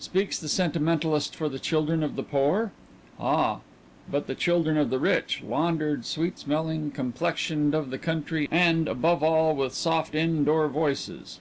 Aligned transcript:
Speaks 0.00 0.40
the 0.40 0.48
sentimentalist 0.48 1.36
for 1.36 1.48
the 1.48 1.60
children 1.60 2.02
of 2.02 2.16
the 2.16 2.24
poor? 2.24 2.72
Ah, 3.20 3.60
but 4.10 4.26
the 4.26 4.34
children 4.34 4.76
of 4.76 4.90
the 4.90 4.98
rich, 4.98 5.40
laundered, 5.40 6.04
sweet 6.04 6.36
smelling, 6.36 6.90
complexioned 6.90 7.76
of 7.76 7.90
the 7.90 7.98
country, 7.98 8.48
and, 8.50 8.88
above 8.88 9.22
all, 9.22 9.54
with 9.54 9.72
soft, 9.72 10.16
in 10.16 10.42
door 10.42 10.66
voices. 10.66 11.38